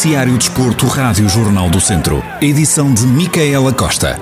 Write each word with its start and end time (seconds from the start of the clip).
Noticiário 0.00 0.38
Desporto, 0.38 0.86
Rádio 0.86 1.28
Jornal 1.28 1.68
do 1.68 1.78
Centro. 1.78 2.24
Edição 2.40 2.94
de 2.94 3.06
Micaela 3.06 3.70
Costa. 3.70 4.18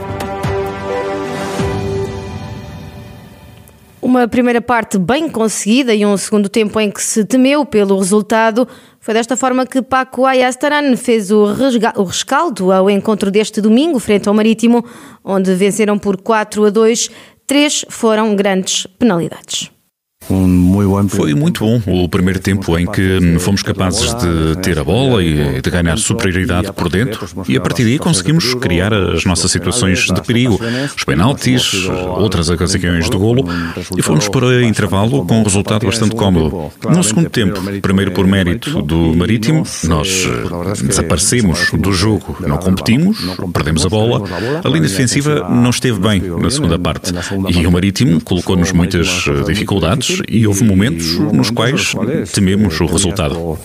Uma 4.03 4.27
primeira 4.27 4.61
parte 4.61 4.99
bem 4.99 5.29
conseguida 5.29 5.95
e 5.95 6.05
um 6.05 6.17
segundo 6.17 6.49
tempo 6.49 6.81
em 6.81 6.91
que 6.91 7.01
se 7.01 7.25
temeu 7.25 7.65
pelo 7.65 7.97
resultado. 7.97 8.67
Foi 8.99 9.15
desta 9.15 9.37
forma 9.37 9.65
que 9.65 9.81
Paco 9.81 10.27
Ayastaran 10.27 10.97
fez 10.97 11.31
o, 11.31 11.45
o 11.45 12.03
rescaldo 12.03 12.73
ao 12.73 12.91
encontro 12.91 13.31
deste 13.31 13.61
domingo, 13.61 14.01
frente 14.01 14.29
ao 14.29 14.35
Marítimo, 14.35 14.85
onde 15.23 15.55
venceram 15.55 15.97
por 15.97 16.17
4 16.17 16.65
a 16.65 16.71
2. 16.71 17.09
Três 17.47 17.85
foram 17.89 18.35
grandes 18.35 18.85
penalidades. 18.99 19.78
Foi 21.09 21.35
muito 21.35 21.65
bom 21.65 21.81
o 21.87 22.09
primeiro 22.09 22.39
tempo 22.39 22.79
em 22.79 22.87
que 22.87 23.39
fomos 23.39 23.63
capazes 23.63 24.15
de 24.15 24.57
ter 24.63 24.79
a 24.79 24.85
bola 24.85 25.23
e 25.23 25.61
de 25.61 25.71
ganhar 25.71 25.97
superioridade 25.97 26.73
por 26.73 26.91
dentro. 26.91 27.27
E 27.49 27.57
a 27.57 27.61
partir 27.61 27.85
daí 27.85 27.99
conseguimos 27.99 28.55
criar 28.55 28.93
as 28.93 29.25
nossas 29.25 29.51
situações 29.51 30.01
de 30.07 30.21
perigo, 30.23 30.61
os 30.95 31.05
penaltis, 31.05 31.87
outras 32.09 32.51
ocasiões 32.51 33.09
de 33.09 33.17
golo 33.17 33.45
e 33.97 34.03
fomos 34.03 34.29
para 34.29 34.63
intervalo 34.63 35.25
com 35.25 35.41
um 35.41 35.43
resultado 35.43 35.87
bastante 35.87 36.15
cómodo. 36.15 36.71
No 36.89 37.03
segundo 37.03 37.31
tempo, 37.31 37.61
primeiro 37.81 38.13
por 38.13 38.27
mérito 38.27 38.83
do 38.83 39.15
Marítimo, 39.15 39.63
nós 39.85 40.29
desaparecemos 40.83 41.71
do 41.73 41.93
jogo, 41.93 42.37
não 42.47 42.59
competimos, 42.59 43.19
perdemos 43.53 43.87
a 43.87 43.89
bola, 43.89 44.29
a 44.63 44.69
linha 44.69 44.83
defensiva 44.83 45.49
não 45.49 45.71
esteve 45.71 45.99
bem 45.99 46.21
na 46.21 46.51
segunda 46.51 46.79
parte. 46.79 47.13
E 47.49 47.67
o 47.67 47.73
Marítimo 47.73 48.21
colocou-nos 48.21 48.73
muitas 48.73 49.27
eh, 49.27 49.45
e 50.29 50.47
houve 50.47 50.65
momentos 50.65 51.19
nos 51.33 51.51
quais 51.51 51.95
tememos 52.33 52.81
o 52.81 52.87
resultado. 52.87 53.59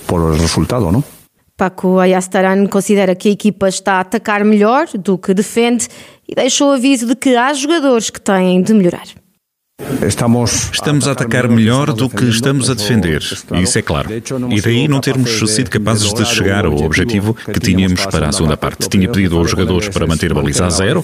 Paco 1.55 1.99
Ayastaran 1.99 2.65
considera 2.65 3.15
que 3.15 3.29
a 3.29 3.31
equipa 3.31 3.69
está 3.69 3.93
a 3.93 3.99
atacar 4.01 4.43
melhor 4.43 4.87
do 4.97 5.17
que 5.17 5.33
defende 5.33 5.87
e 6.27 6.33
deixou 6.33 6.69
o 6.69 6.73
aviso 6.73 7.05
de 7.05 7.15
que 7.15 7.35
há 7.35 7.53
jogadores 7.53 8.09
que 8.09 8.19
têm 8.19 8.61
de 8.61 8.73
melhorar. 8.73 9.05
Estamos 10.71 11.07
a 11.07 11.11
atacar 11.11 11.47
melhor 11.47 11.93
do 11.93 12.07
que 12.09 12.25
estamos 12.25 12.69
a 12.69 12.73
defender, 12.73 13.21
isso 13.21 13.79
é 13.79 13.81
claro. 13.81 14.09
E 14.51 14.61
daí 14.61 14.87
não 14.87 14.99
termos 14.99 15.31
sido 15.51 15.69
capazes 15.69 16.13
de 16.13 16.25
chegar 16.25 16.65
ao 16.65 16.75
objetivo 16.83 17.33
que 17.33 17.59
tínhamos 17.59 18.05
para 18.05 18.29
a 18.29 18.31
segunda 18.31 18.55
parte. 18.55 18.87
Tinha 18.87 19.09
pedido 19.09 19.37
aos 19.37 19.49
jogadores 19.49 19.89
para 19.89 20.05
manter 20.05 20.31
a 20.31 20.35
baliza 20.35 20.67
a 20.67 20.69
zero, 20.69 21.03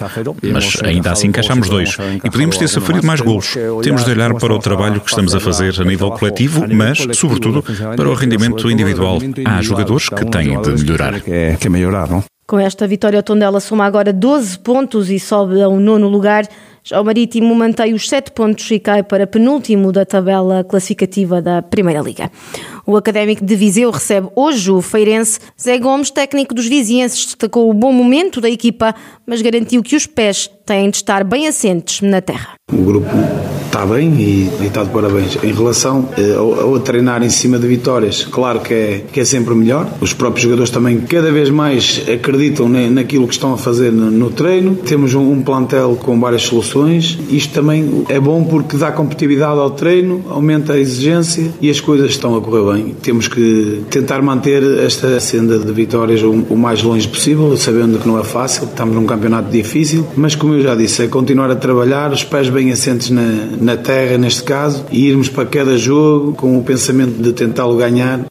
mas 0.54 0.78
ainda 0.84 1.12
assim 1.12 1.28
encaixámos 1.28 1.68
dois. 1.68 1.98
E 2.24 2.30
podíamos 2.30 2.58
ter 2.58 2.68
sofrido 2.68 3.06
mais 3.06 3.22
golos. 3.22 3.56
Temos 3.82 4.06
de 4.06 4.12
olhar 4.12 4.34
para 4.36 4.54
o 4.54 4.60
trabalho 4.60 5.02
que 5.02 5.10
estamos 5.10 5.34
a 5.34 5.40
fazer 5.40 5.74
a 5.80 5.84
nível 5.84 6.12
coletivo, 6.12 6.66
mas, 6.72 7.00
sobretudo, 7.14 7.64
para 7.96 8.10
o 8.10 8.14
rendimento 8.14 8.70
individual. 8.70 9.20
Há 9.46 9.62
jogadores 9.62 10.10
que 10.10 10.26
têm 10.26 10.62
de 10.62 11.70
melhorar. 11.70 12.10
Com 12.46 12.60
esta 12.60 12.88
vitória, 12.88 13.20
o 13.20 13.24
Tondela 13.24 13.60
soma 13.60 13.86
agora 13.86 14.12
12 14.12 14.58
pontos 14.60 15.12
e 15.12 15.20
sobe 15.20 15.62
ao 15.62 15.80
nono 15.80 16.08
lugar. 16.08 16.48
Já 16.84 17.00
o 17.00 17.06
Marítimo 17.06 17.54
mantém 17.54 17.94
os 17.94 18.08
sete 18.08 18.32
pontos 18.32 18.70
e 18.72 18.80
cai 18.80 19.04
para 19.04 19.28
penúltimo 19.28 19.92
da 19.92 20.06
tabela 20.06 20.64
classificativa 20.64 21.42
da 21.42 21.62
Primeira 21.62 22.02
Liga. 22.02 22.32
O 22.90 22.98
Académico 22.98 23.46
de 23.46 23.56
Viseu 23.56 23.92
recebe 23.92 24.30
hoje 24.36 24.72
o 24.72 24.82
Feirense. 24.82 25.40
Zé 25.62 25.78
Gomes, 25.78 26.10
técnico 26.10 26.56
dos 26.56 26.66
vizienses, 26.66 27.24
destacou 27.24 27.70
o 27.70 27.74
bom 27.74 27.94
momento 27.94 28.42
da 28.42 28.50
equipa, 28.50 28.96
mas 29.28 29.44
garantiu 29.44 29.84
que 29.84 29.96
os 29.96 30.08
pés 30.08 30.50
têm 30.66 30.90
de 30.90 30.98
estar 30.98 31.24
bem 31.24 31.48
assentes 31.48 32.02
na 32.02 32.20
terra. 32.20 32.56
O 32.74 32.84
grupo 32.84 33.10
está 33.66 33.86
bem 33.86 34.14
e, 34.20 34.50
e 34.62 34.66
está 34.68 34.84
de 34.84 34.90
parabéns. 34.90 35.38
Em 35.44 35.54
relação 35.54 36.10
eh, 36.18 36.34
ao, 36.34 36.74
ao, 36.74 36.80
treinar 36.80 37.24
em 37.24 37.30
cima 37.30 37.58
de 37.58 37.68
vitórias, 37.68 38.26
claro 38.26 38.60
que 38.60 38.74
é, 38.74 39.04
que 39.12 39.20
é 39.20 39.26
sempre 39.26 39.56
melhor. 39.56 39.88
Os 40.02 40.14
próprios 40.14 40.44
jogadores 40.44 40.70
também 40.70 41.00
cada 41.02 41.32
vez 41.32 41.50
mais 41.50 42.04
acreditam 42.12 42.68
naquilo 42.68 43.28
que 43.28 43.34
estão 43.34 43.54
a 43.54 43.58
fazer 43.58 43.92
no, 43.92 44.12
no 44.12 44.30
treino. 44.32 44.76
Temos 44.76 45.14
um, 45.14 45.32
um, 45.32 45.42
plantel 45.42 45.98
com 46.02 46.20
várias 46.20 46.44
soluções. 46.44 47.18
Isto 47.30 47.54
também 47.54 48.06
é 48.10 48.20
bom 48.20 48.44
porque 48.44 48.76
dá 48.76 48.92
competitividade 48.92 49.60
ao 49.60 49.72
treino, 49.72 50.24
aumenta 50.30 50.74
a 50.74 50.80
exigência 50.80 51.52
e 51.62 51.70
as 51.70 51.80
coisas 51.80 52.12
estão 52.12 52.36
a 52.36 52.42
correr 52.42 52.74
bem. 52.74 52.79
Temos 53.02 53.28
que 53.28 53.84
tentar 53.90 54.22
manter 54.22 54.64
esta 54.80 55.20
senda 55.20 55.60
de 55.60 55.72
vitórias 55.72 56.22
o, 56.22 56.56
mais 56.56 56.84
longe 56.84 57.08
possível, 57.08 57.56
sabendo 57.58 58.00
que 58.00 58.08
não 58.08 58.20
é 58.20 58.24
fácil, 58.24 58.66
estamos 58.66 58.96
num 58.96 59.06
campeonato 59.06 59.50
difícil, 59.50 60.08
mas 60.16 60.36
como 60.36 60.54
eu 60.54 60.62
já 60.62 60.76
disse, 60.76 61.04
é 61.04 61.08
continuar 61.08 61.50
a 61.52 61.56
trabalhar, 61.56 62.12
os 62.12 62.24
pés 62.24 62.50
bem 62.50 62.72
assentes 62.72 63.10
na, 63.10 63.48
na 63.60 63.78
terra, 63.78 64.18
neste 64.18 64.44
caso, 64.44 64.86
e 64.92 65.08
irmos 65.08 65.30
para 65.30 65.46
cada 65.46 65.78
jogo 65.78 66.34
com 66.34 66.58
o 66.58 66.64
pensamento 66.64 67.22
de 67.22 67.34
tentá-lo 67.34 67.76
ganhar. 67.78 68.26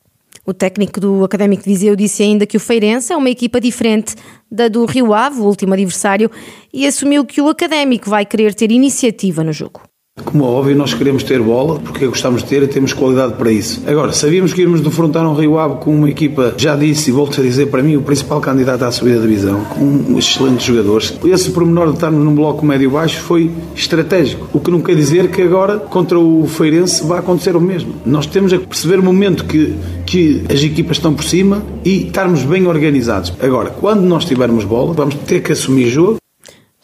O 0.49 0.55
técnico 0.55 0.99
do 0.99 1.25
Académico 1.25 1.63
de 1.63 1.69
Viseu 1.69 1.95
disse 1.95 2.23
ainda 2.23 2.47
que 2.47 2.57
o 2.57 2.61
Feirense 2.61 3.13
é 3.13 3.17
uma 3.17 3.29
equipa 3.29 3.61
diferente 3.61 4.15
da 4.51 4.67
do 4.67 4.87
Rio 4.87 5.13
Ave, 5.13 5.41
o 5.41 5.45
último 5.45 5.75
adversário, 5.75 6.31
e 6.73 6.87
assumiu 6.87 7.25
que 7.25 7.41
o 7.41 7.49
Académico 7.49 8.09
vai 8.09 8.25
querer 8.25 8.55
ter 8.55 8.73
iniciativa 8.73 9.45
no 9.45 9.53
jogo. 9.53 9.88
Como 10.25 10.45
é 10.45 10.47
óbvio, 10.47 10.77
nós 10.77 10.95
queremos 10.95 11.23
ter 11.23 11.41
bola, 11.41 11.79
porque 11.81 12.07
gostamos 12.07 12.43
de 12.43 12.49
ter 12.49 12.63
e 12.63 12.67
temos 12.67 12.93
qualidade 12.93 13.35
para 13.35 13.51
isso. 13.51 13.83
Agora, 13.87 14.13
sabíamos 14.13 14.53
que 14.53 14.63
íamos 14.63 14.81
defrontar 14.81 15.27
um 15.27 15.35
Rio 15.35 15.59
Ave 15.59 15.77
com 15.77 15.95
uma 15.95 16.09
equipa, 16.09 16.55
já 16.57 16.77
disse 16.77 17.11
e 17.11 17.13
volto 17.13 17.41
a 17.41 17.43
dizer, 17.43 17.67
para 17.67 17.83
mim, 17.83 17.97
o 17.97 18.03
principal 18.03 18.41
candidato 18.41 18.83
à 18.85 18.91
subida 18.91 19.21
da 19.21 19.27
divisão, 19.27 19.65
com 19.65 20.19
excelentes 20.19 20.65
jogadores. 20.65 21.15
Esse 21.25 21.51
pormenor 21.51 21.89
de 21.89 21.95
estarmos 21.95 22.25
num 22.25 22.35
bloco 22.35 22.65
médio-baixo 22.65 23.21
foi 23.21 23.51
estratégico. 23.75 24.49
O 24.53 24.61
que 24.61 24.71
não 24.71 24.81
quer 24.81 24.97
dizer 24.97 25.31
que 25.31 25.43
agora, 25.43 25.79
contra 25.79 26.19
o 26.19 26.47
Feirense, 26.47 27.05
vai 27.07 27.19
acontecer 27.19 27.57
o 27.57 27.61
mesmo. 27.61 27.95
Nós 28.05 28.27
temos 28.27 28.53
a 28.53 28.59
perceber 28.59 28.99
o 28.99 29.03
momento 29.03 29.45
que, 29.45 29.75
que 30.07 30.43
as 30.53 30.63
equipas 30.63 30.97
estão 30.97 31.15
por 31.15 31.25
cima 31.25 31.63
e 31.85 32.07
estarmos 32.07 32.43
bem 32.43 32.67
organizados. 32.67 33.33
Agora, 33.41 33.71
quando 33.71 34.03
nós 34.03 34.25
tivermos 34.25 34.65
bola, 34.65 34.93
vamos 34.93 35.15
ter 35.27 35.43
que 35.43 35.53
assumir 35.53 35.89
jogo 35.89 36.19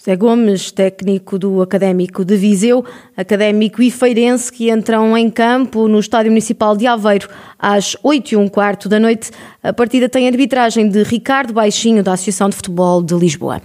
José 0.04 0.16
Gomes, 0.16 0.70
técnico 0.70 1.38
do 1.38 1.62
Académico 1.62 2.26
de 2.26 2.36
Viseu, 2.36 2.84
Académico 3.16 3.82
e 3.82 3.90
Feirense, 3.90 4.52
que 4.52 4.70
entram 4.70 5.16
em 5.16 5.30
campo 5.30 5.88
no 5.88 5.98
Estádio 5.98 6.30
Municipal 6.30 6.76
de 6.76 6.86
Aveiro 6.86 7.26
às 7.58 7.96
8 8.02 8.32
e 8.32 8.36
um 8.36 8.46
quarto 8.46 8.86
da 8.86 9.00
noite. 9.00 9.30
A 9.62 9.72
partida 9.72 10.06
tem 10.06 10.28
arbitragem 10.28 10.90
de 10.90 11.02
Ricardo 11.04 11.54
Baixinho, 11.54 12.02
da 12.02 12.12
Associação 12.12 12.50
de 12.50 12.56
Futebol 12.56 13.02
de 13.02 13.14
Lisboa. 13.14 13.62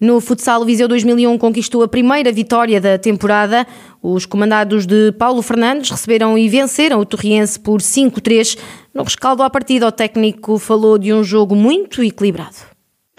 No 0.00 0.20
futsal, 0.20 0.64
Viseu 0.64 0.86
2001 0.86 1.36
conquistou 1.38 1.82
a 1.82 1.88
primeira 1.88 2.30
vitória 2.30 2.80
da 2.80 2.96
temporada. 2.96 3.66
Os 4.00 4.24
comandados 4.24 4.86
de 4.86 5.10
Paulo 5.18 5.42
Fernandes 5.42 5.90
receberam 5.90 6.38
e 6.38 6.48
venceram 6.48 7.00
o 7.00 7.04
Torriense 7.04 7.58
por 7.58 7.80
5-3. 7.80 8.56
No 8.94 9.02
rescaldo 9.02 9.42
à 9.42 9.50
partida, 9.50 9.88
o 9.88 9.92
técnico 9.92 10.56
falou 10.56 10.96
de 10.96 11.12
um 11.12 11.24
jogo 11.24 11.56
muito 11.56 12.00
equilibrado 12.00 12.69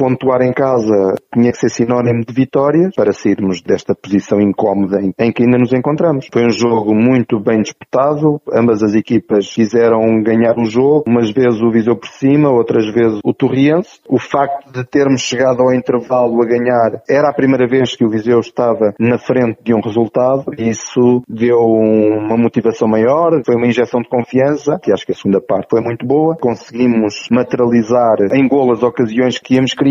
pontuar 0.01 0.41
em 0.41 0.51
casa 0.51 1.13
tinha 1.31 1.51
que 1.51 1.59
ser 1.59 1.69
sinónimo 1.69 2.25
de 2.25 2.33
vitória 2.33 2.89
para 2.95 3.13
sairmos 3.13 3.61
desta 3.61 3.93
posição 3.93 4.41
incómoda 4.41 4.99
em 4.99 5.31
que 5.31 5.43
ainda 5.43 5.59
nos 5.59 5.71
encontramos. 5.73 6.25
Foi 6.33 6.43
um 6.43 6.49
jogo 6.49 6.95
muito 6.95 7.39
bem 7.39 7.61
disputado, 7.61 8.41
ambas 8.51 8.81
as 8.81 8.95
equipas 8.95 9.53
quiseram 9.53 10.23
ganhar 10.23 10.57
o 10.57 10.65
jogo, 10.65 11.03
umas 11.05 11.29
vezes 11.29 11.61
o 11.61 11.69
Viseu 11.69 11.95
por 11.95 12.09
cima, 12.09 12.49
outras 12.49 12.91
vezes 12.91 13.19
o 13.23 13.31
Torriense. 13.31 13.99
O 14.09 14.17
facto 14.17 14.71
de 14.71 14.83
termos 14.83 15.21
chegado 15.21 15.61
ao 15.61 15.71
intervalo 15.71 16.41
a 16.41 16.47
ganhar 16.47 17.03
era 17.07 17.29
a 17.29 17.33
primeira 17.33 17.67
vez 17.67 17.95
que 17.95 18.03
o 18.03 18.09
Viseu 18.09 18.39
estava 18.39 18.95
na 18.99 19.19
frente 19.19 19.59
de 19.63 19.71
um 19.71 19.81
resultado 19.81 20.45
e 20.57 20.67
isso 20.67 21.21
deu 21.29 21.59
uma 21.59 22.37
motivação 22.37 22.87
maior, 22.87 23.39
foi 23.45 23.55
uma 23.55 23.67
injeção 23.67 24.01
de 24.01 24.09
confiança, 24.09 24.79
que 24.81 24.91
acho 24.91 25.05
que 25.05 25.11
a 25.11 25.15
segunda 25.15 25.39
parte 25.39 25.67
foi 25.69 25.81
muito 25.81 26.07
boa. 26.07 26.35
Conseguimos 26.41 27.27
materializar 27.29 28.15
em 28.33 28.47
gol 28.47 28.71
as 28.71 28.81
ocasiões 28.81 29.37
que 29.37 29.53
íamos 29.53 29.75
criar 29.75 29.90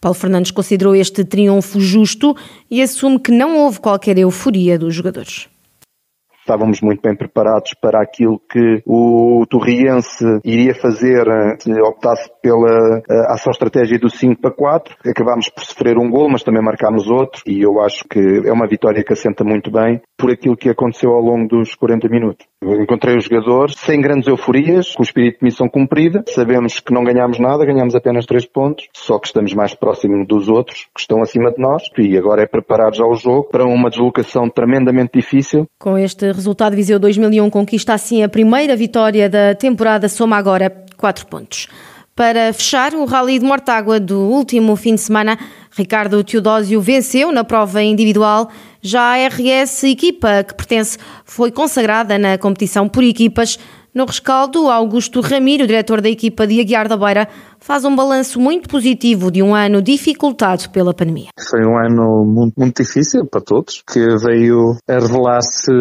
Paulo 0.00 0.14
Fernandes 0.14 0.50
considerou 0.50 0.94
este 0.94 1.24
triunfo 1.24 1.80
justo 1.80 2.36
e 2.70 2.82
assume 2.82 3.18
que 3.18 3.32
não 3.32 3.56
houve 3.56 3.80
qualquer 3.80 4.18
euforia 4.18 4.78
dos 4.78 4.94
jogadores 4.94 5.48
estávamos 6.44 6.80
muito 6.82 7.00
bem 7.00 7.16
preparados 7.16 7.72
para 7.80 8.00
aquilo 8.00 8.38
que 8.38 8.82
o 8.86 9.44
Torriense 9.48 10.24
iria 10.44 10.74
fazer 10.74 11.26
eh, 11.26 11.56
se 11.58 11.72
optasse 11.80 12.30
pela 12.42 12.98
eh, 12.98 13.32
ação 13.32 13.50
estratégia 13.50 13.98
do 13.98 14.10
5 14.10 14.40
para 14.40 14.50
4. 14.50 14.94
Acabámos 15.06 15.48
por 15.48 15.64
sofrer 15.64 15.96
um 15.96 16.10
gol, 16.10 16.28
mas 16.30 16.42
também 16.42 16.62
marcámos 16.62 17.08
outro 17.08 17.42
e 17.46 17.62
eu 17.62 17.80
acho 17.80 18.04
que 18.08 18.20
é 18.44 18.52
uma 18.52 18.68
vitória 18.68 19.02
que 19.02 19.14
assenta 19.14 19.42
muito 19.42 19.70
bem 19.70 20.00
por 20.18 20.30
aquilo 20.30 20.56
que 20.56 20.68
aconteceu 20.68 21.10
ao 21.12 21.20
longo 21.20 21.48
dos 21.48 21.74
40 21.74 22.08
minutos. 22.08 22.46
Encontrei 22.80 23.16
os 23.16 23.24
jogadores 23.24 23.74
sem 23.78 24.00
grandes 24.00 24.26
euforias, 24.26 24.94
com 24.94 25.02
o 25.02 25.04
espírito 25.04 25.38
de 25.40 25.44
missão 25.44 25.68
cumprida. 25.68 26.24
Sabemos 26.28 26.80
que 26.80 26.92
não 26.92 27.04
ganhámos 27.04 27.38
nada, 27.38 27.64
ganhámos 27.64 27.94
apenas 27.94 28.24
3 28.26 28.46
pontos, 28.46 28.88
só 28.92 29.18
que 29.18 29.26
estamos 29.26 29.52
mais 29.52 29.74
próximos 29.74 30.26
dos 30.26 30.48
outros 30.48 30.86
que 30.94 31.00
estão 31.00 31.20
acima 31.22 31.52
de 31.52 31.60
nós 31.60 31.82
e 31.98 32.16
agora 32.16 32.42
é 32.42 32.46
preparar 32.46 32.94
já 32.94 33.04
o 33.04 33.14
jogo 33.14 33.44
para 33.44 33.64
uma 33.64 33.90
deslocação 33.90 34.48
tremendamente 34.48 35.12
difícil. 35.14 35.66
Com 35.78 35.98
este 35.98 36.32
resultado, 36.32 36.74
Viseu 36.74 36.98
2001 36.98 37.50
conquista 37.50 37.92
assim 37.92 38.22
a 38.22 38.28
primeira 38.28 38.74
vitória 38.74 39.28
da 39.28 39.54
temporada, 39.54 40.08
soma 40.08 40.36
agora 40.36 40.70
4 40.96 41.26
pontos. 41.26 41.68
Para 42.16 42.52
fechar 42.52 42.94
o 42.94 43.04
Rally 43.04 43.40
de 43.40 43.44
Mortágua 43.44 43.98
do 43.98 44.20
último 44.20 44.76
fim 44.76 44.94
de 44.94 45.00
semana, 45.00 45.36
Ricardo 45.76 46.22
Teodósio 46.22 46.80
venceu 46.80 47.32
na 47.32 47.42
prova 47.42 47.82
individual. 47.82 48.48
Já 48.86 49.14
a 49.14 49.28
RS 49.28 49.84
equipa 49.84 50.44
que 50.44 50.52
pertence 50.52 50.98
foi 51.24 51.50
consagrada 51.50 52.18
na 52.18 52.36
competição 52.36 52.86
por 52.86 53.02
equipas. 53.02 53.58
No 53.94 54.04
rescaldo, 54.04 54.68
Augusto 54.68 55.22
Ramiro, 55.22 55.66
diretor 55.66 56.02
da 56.02 56.10
equipa 56.10 56.46
de 56.46 56.60
Aguiar 56.60 56.86
da 56.86 56.94
Beira, 56.94 57.26
faz 57.64 57.82
um 57.86 57.96
balanço 57.96 58.38
muito 58.38 58.68
positivo 58.68 59.30
de 59.30 59.42
um 59.42 59.54
ano 59.54 59.80
dificultado 59.80 60.68
pela 60.68 60.92
pandemia. 60.92 61.30
Foi 61.48 61.60
um 61.60 61.78
ano 61.78 62.24
muito, 62.26 62.54
muito 62.58 62.82
difícil 62.82 63.26
para 63.26 63.40
todos, 63.40 63.82
que 63.90 64.00
veio 64.18 64.76
a 64.86 64.98
revelar-se 64.98 65.72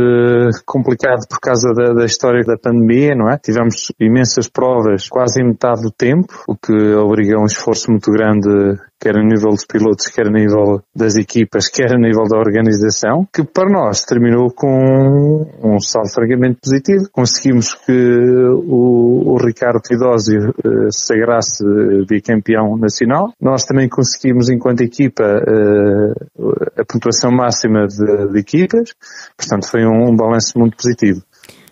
complicado 0.65 1.27
por 1.29 1.39
causa 1.41 1.73
da, 1.73 1.93
da, 1.93 2.05
história 2.05 2.41
da 2.45 2.57
pandemia, 2.57 3.13
não 3.15 3.29
é? 3.29 3.37
Tivemos 3.37 3.91
imensas 3.99 4.47
provas 4.47 5.09
quase 5.09 5.41
em 5.41 5.47
metade 5.47 5.81
do 5.81 5.91
tempo, 5.91 6.33
o 6.47 6.55
que 6.55 6.73
obriga 6.95 7.35
a 7.35 7.41
um 7.41 7.45
esforço 7.45 7.91
muito 7.91 8.09
grande 8.11 8.79
quer 9.03 9.17
a 9.17 9.21
nível 9.21 9.49
dos 9.49 9.65
pilotos, 9.65 10.07
quer 10.07 10.27
a 10.27 10.31
nível 10.31 10.81
das 10.95 11.17
equipas, 11.17 11.67
quer 11.67 11.91
a 11.93 11.99
nível 11.99 12.23
da 12.23 12.37
organização, 12.37 13.27
que 13.33 13.43
para 13.43 13.69
nós 13.69 14.05
terminou 14.05 14.49
com 14.49 15.45
um 15.61 15.77
saldo 15.79 16.09
francamente 16.09 16.59
positivo. 16.63 17.09
Conseguimos 17.11 17.73
que 17.73 17.91
o, 17.91 19.33
o 19.33 19.37
Ricardo 19.45 19.81
Tidósio 19.81 20.53
se 20.89 21.07
sagrasse 21.07 21.65
bicampeão 22.07 22.77
nacional. 22.77 23.33
Nós 23.41 23.63
também 23.63 23.89
conseguimos, 23.89 24.49
enquanto 24.49 24.81
equipa, 24.81 25.23
uh, 25.23 26.53
a 26.77 26.85
pontuação 26.85 27.31
máxima 27.31 27.87
de, 27.87 28.31
de 28.31 28.39
equipas. 28.39 28.93
Portanto, 29.37 29.69
foi 29.69 29.85
um, 29.85 30.09
um 30.09 30.15
balanço 30.15 30.57
muito 30.57 30.77
positivo. 30.77 31.21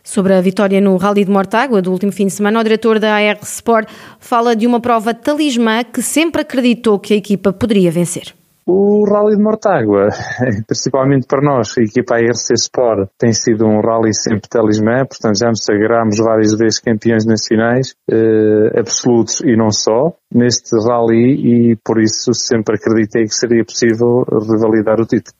Sobre 0.03 0.33
a 0.33 0.42
vitória 0.42 0.81
no 0.81 0.98
Rally 0.98 1.25
de 1.25 1.31
Mortágua 1.31 1.81
do 1.81 1.92
último 1.92 2.12
fim 2.12 2.25
de 2.25 2.33
semana, 2.33 2.59
o 2.59 2.63
diretor 2.63 3.00
da 3.00 3.15
AR 3.15 3.38
Sport 3.44 3.88
fala 4.19 4.56
de 4.56 4.65
uma 4.65 4.80
prova 4.80 5.13
talismã 5.13 5.83
que 5.83 6.01
sempre 6.01 6.42
acreditou 6.42 7.00
que 7.00 7.13
a 7.13 7.18
equipa 7.18 7.53
poderia 7.53 7.92
vencer. 7.92 8.33
O 8.73 9.03
Rally 9.03 9.35
de 9.35 9.44
Mortágua, 9.44 10.07
principalmente 10.65 11.27
para 11.27 11.41
nós, 11.41 11.77
a 11.77 11.81
equipa 11.81 12.15
ARC 12.15 12.53
Sport, 12.53 13.09
tem 13.18 13.33
sido 13.33 13.65
um 13.65 13.81
rally 13.81 14.13
sempre 14.13 14.47
talismã, 14.47 15.06
portanto 15.06 15.39
já 15.39 15.50
nos 15.50 15.65
sagrámos 15.65 16.18
várias 16.18 16.57
vezes 16.57 16.79
campeões 16.79 17.25
nacionais, 17.25 17.94
eh, 18.09 18.79
absolutos 18.79 19.41
e 19.41 19.57
não 19.57 19.71
só, 19.71 20.13
neste 20.33 20.73
rally 20.88 21.71
e 21.71 21.75
por 21.83 22.01
isso 22.01 22.33
sempre 22.33 22.77
acreditei 22.77 23.25
que 23.25 23.35
seria 23.35 23.65
possível 23.65 24.23
revalidar 24.29 25.01
o 25.01 25.06
título. 25.06 25.35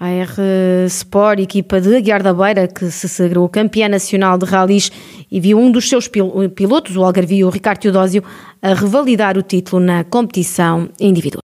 A 0.00 0.08
R 0.08 0.86
Sport, 0.86 1.40
equipa 1.40 1.78
de 1.82 1.94
Aguiar 1.94 2.22
da 2.22 2.32
Beira, 2.32 2.66
que 2.66 2.90
se 2.90 3.06
sagrou 3.06 3.46
campeã 3.50 3.86
nacional 3.86 4.38
de 4.38 4.46
ralis 4.46 4.90
e 5.30 5.38
viu 5.38 5.58
um 5.58 5.70
dos 5.70 5.86
seus 5.86 6.08
pilotos, 6.08 6.96
o 6.96 7.04
algarvio 7.04 7.50
Ricardo 7.50 7.80
Teodósio, 7.80 8.24
a 8.62 8.72
revalidar 8.72 9.36
o 9.36 9.42
título 9.42 9.84
na 9.84 10.02
competição 10.02 10.88
individual. 10.98 11.38